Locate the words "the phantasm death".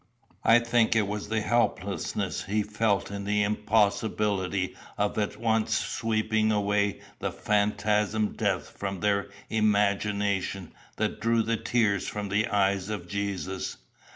7.19-8.67